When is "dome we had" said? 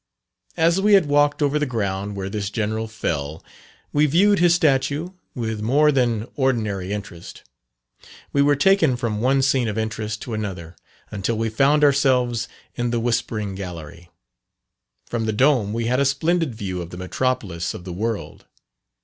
15.33-15.99